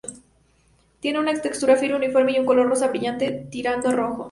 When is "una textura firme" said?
1.19-1.97